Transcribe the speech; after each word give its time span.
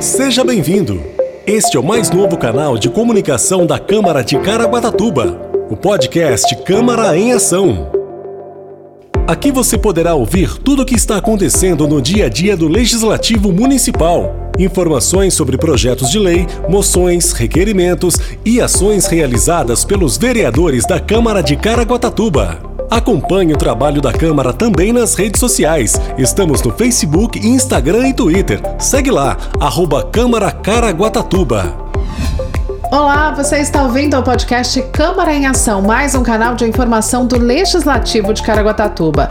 Seja 0.00 0.42
bem-vindo. 0.42 1.02
Este 1.46 1.76
é 1.76 1.80
o 1.80 1.84
mais 1.84 2.10
novo 2.10 2.38
canal 2.38 2.78
de 2.78 2.88
comunicação 2.88 3.66
da 3.66 3.78
Câmara 3.78 4.24
de 4.24 4.38
Caraguatatuba, 4.38 5.38
o 5.68 5.76
podcast 5.76 6.56
Câmara 6.64 7.18
em 7.18 7.34
Ação. 7.34 7.92
Aqui 9.26 9.52
você 9.52 9.76
poderá 9.76 10.14
ouvir 10.14 10.56
tudo 10.56 10.80
o 10.80 10.86
que 10.86 10.94
está 10.94 11.18
acontecendo 11.18 11.86
no 11.86 12.00
dia 12.00 12.26
a 12.26 12.28
dia 12.30 12.56
do 12.56 12.66
Legislativo 12.66 13.52
Municipal. 13.52 14.50
Informações 14.58 15.34
sobre 15.34 15.58
projetos 15.58 16.10
de 16.10 16.18
lei, 16.18 16.46
moções, 16.66 17.32
requerimentos 17.32 18.18
e 18.42 18.58
ações 18.58 19.04
realizadas 19.04 19.84
pelos 19.84 20.16
vereadores 20.16 20.86
da 20.86 20.98
Câmara 20.98 21.42
de 21.42 21.56
Caraguatatuba. 21.56 22.79
Acompanhe 22.90 23.52
o 23.52 23.56
trabalho 23.56 24.00
da 24.00 24.12
Câmara 24.12 24.52
também 24.52 24.92
nas 24.92 25.14
redes 25.14 25.38
sociais. 25.38 25.94
Estamos 26.18 26.60
no 26.60 26.72
Facebook, 26.72 27.38
Instagram 27.38 28.08
e 28.08 28.12
Twitter. 28.12 28.60
Segue 28.80 29.12
lá, 29.12 29.36
arroba 29.60 30.02
Câmara 30.02 30.50
Caraguatatuba. 30.50 31.72
Olá, 32.90 33.30
você 33.30 33.58
está 33.58 33.84
ouvindo 33.84 34.18
o 34.18 34.22
podcast 34.24 34.82
Câmara 34.90 35.32
em 35.32 35.46
Ação, 35.46 35.80
mais 35.80 36.16
um 36.16 36.24
canal 36.24 36.56
de 36.56 36.64
informação 36.64 37.24
do 37.24 37.38
Legislativo 37.38 38.34
de 38.34 38.42
Caraguatatuba. 38.42 39.30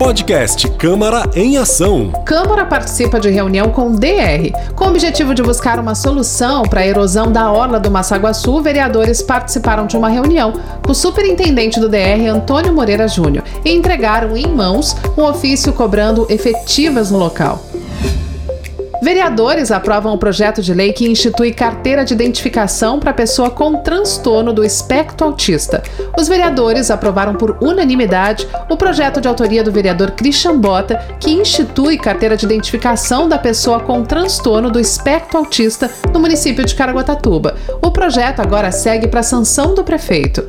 Podcast 0.00 0.66
Câmara 0.78 1.28
em 1.34 1.58
Ação. 1.58 2.10
Câmara 2.24 2.64
participa 2.64 3.20
de 3.20 3.28
reunião 3.28 3.68
com 3.68 3.92
DR. 3.92 4.50
Com 4.74 4.86
o 4.86 4.88
objetivo 4.88 5.34
de 5.34 5.42
buscar 5.42 5.78
uma 5.78 5.94
solução 5.94 6.62
para 6.62 6.80
a 6.80 6.86
erosão 6.86 7.30
da 7.30 7.52
orla 7.52 7.78
do 7.78 7.90
Massaguaçu, 7.90 8.62
vereadores 8.62 9.20
participaram 9.20 9.86
de 9.86 9.98
uma 9.98 10.08
reunião 10.08 10.54
com 10.82 10.92
o 10.92 10.94
superintendente 10.94 11.78
do 11.78 11.86
DR, 11.86 12.26
Antônio 12.32 12.72
Moreira 12.72 13.06
Júnior, 13.06 13.44
e 13.62 13.74
entregaram 13.74 14.34
em 14.34 14.46
mãos 14.46 14.96
um 15.18 15.22
ofício 15.22 15.70
cobrando 15.70 16.26
efetivas 16.30 17.10
no 17.10 17.18
local. 17.18 17.62
Vereadores 19.02 19.70
aprovam 19.70 20.12
o 20.12 20.18
projeto 20.18 20.60
de 20.60 20.74
lei 20.74 20.92
que 20.92 21.08
institui 21.08 21.52
carteira 21.52 22.04
de 22.04 22.12
identificação 22.12 23.00
para 23.00 23.14
pessoa 23.14 23.48
com 23.48 23.76
transtorno 23.76 24.52
do 24.52 24.62
espectro 24.62 25.26
autista. 25.26 25.82
Os 26.18 26.28
vereadores 26.28 26.90
aprovaram 26.90 27.34
por 27.34 27.56
unanimidade 27.62 28.46
o 28.68 28.76
projeto 28.76 29.18
de 29.18 29.26
autoria 29.26 29.64
do 29.64 29.72
vereador 29.72 30.10
Christian 30.10 30.58
Bota, 30.58 30.96
que 31.18 31.30
institui 31.30 31.96
carteira 31.96 32.36
de 32.36 32.44
identificação 32.44 33.26
da 33.26 33.38
pessoa 33.38 33.80
com 33.80 34.04
transtorno 34.04 34.70
do 34.70 34.78
espectro 34.78 35.38
autista 35.38 35.90
no 36.12 36.20
município 36.20 36.64
de 36.64 36.74
Caraguatatuba. 36.74 37.56
O 37.82 37.90
projeto 37.90 38.40
agora 38.40 38.70
segue 38.70 39.08
para 39.08 39.20
a 39.20 39.24
sanção 39.24 39.74
do 39.74 39.82
prefeito. 39.82 40.46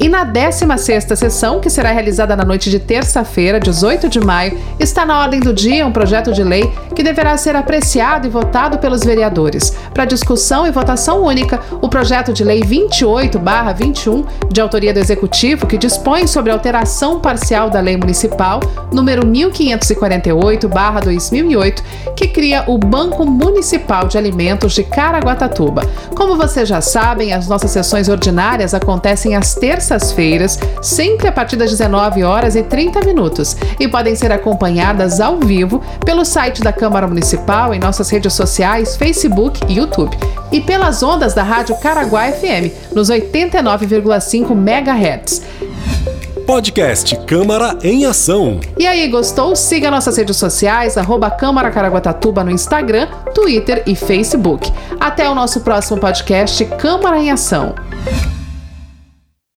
E 0.00 0.08
na 0.08 0.24
16ª 0.24 1.16
sessão, 1.16 1.58
que 1.58 1.68
será 1.68 1.90
realizada 1.90 2.36
na 2.36 2.44
noite 2.44 2.70
de 2.70 2.78
terça-feira, 2.78 3.58
18 3.58 4.08
de 4.08 4.20
maio, 4.20 4.56
está 4.78 5.04
na 5.04 5.18
ordem 5.18 5.40
do 5.40 5.52
dia 5.52 5.84
um 5.84 5.90
projeto 5.90 6.32
de 6.32 6.44
lei 6.44 6.72
que 6.94 7.02
deverá 7.02 7.36
ser 7.36 7.56
apreciado 7.56 8.24
e 8.24 8.30
votado 8.30 8.78
pelos 8.78 9.02
vereadores. 9.02 9.72
Para 9.92 10.04
discussão 10.04 10.68
e 10.68 10.70
votação 10.70 11.24
única, 11.24 11.58
o 11.82 11.88
projeto 11.88 12.32
de 12.32 12.44
lei 12.44 12.60
28/21, 12.60 14.24
de 14.48 14.60
autoria 14.60 14.94
do 14.94 15.00
Executivo, 15.00 15.66
que 15.66 15.76
dispõe 15.76 16.28
sobre 16.28 16.52
alteração 16.52 17.18
parcial 17.18 17.68
da 17.68 17.80
Lei 17.80 17.96
Municipal 17.96 18.60
número 18.92 19.26
1548/2008, 19.26 21.82
que 22.14 22.28
cria 22.28 22.62
o 22.68 22.78
Banco 22.78 23.26
Municipal 23.26 24.06
de 24.06 24.16
Alimentos 24.16 24.74
de 24.74 24.84
Caraguatatuba. 24.84 25.82
Como 26.14 26.36
vocês 26.36 26.68
já 26.68 26.80
sabem, 26.80 27.32
as 27.32 27.48
nossas 27.48 27.72
sessões 27.72 28.08
ordinárias 28.08 28.74
acontecem 28.74 29.34
às 29.34 29.56
terças 29.56 29.87
terças-feiras, 29.88 30.58
sempre 30.82 31.28
a 31.28 31.32
partir 31.32 31.56
das 31.56 31.70
19 31.70 32.22
horas 32.22 32.54
e 32.54 32.62
30 32.62 33.00
minutos, 33.00 33.56
e 33.80 33.88
podem 33.88 34.14
ser 34.14 34.30
acompanhadas 34.30 35.20
ao 35.20 35.38
vivo 35.38 35.82
pelo 36.04 36.24
site 36.24 36.62
da 36.62 36.72
Câmara 36.72 37.08
Municipal, 37.08 37.74
em 37.74 37.78
nossas 37.78 38.10
redes 38.10 38.34
sociais, 38.34 38.96
Facebook 38.96 39.60
e 39.66 39.78
YouTube, 39.78 40.16
e 40.52 40.60
pelas 40.60 41.02
ondas 41.02 41.32
da 41.34 41.42
Rádio 41.42 41.76
Caraguá 41.76 42.30
FM, 42.30 42.94
nos 42.94 43.08
89,5 43.08 44.52
MHz. 44.52 45.42
Podcast 46.46 47.14
Câmara 47.26 47.78
em 47.82 48.06
Ação. 48.06 48.58
E 48.78 48.86
aí, 48.86 49.06
gostou? 49.08 49.54
Siga 49.54 49.90
nossas 49.90 50.16
redes 50.16 50.36
sociais, 50.36 50.96
arroba 50.96 51.30
Câmara 51.30 51.70
Caraguatatuba 51.70 52.42
no 52.42 52.50
Instagram, 52.50 53.06
Twitter 53.34 53.82
e 53.86 53.94
Facebook. 53.94 54.72
Até 54.98 55.28
o 55.28 55.34
nosso 55.34 55.60
próximo 55.60 56.00
podcast 56.00 56.64
Câmara 56.78 57.18
em 57.18 57.30
Ação. 57.30 57.74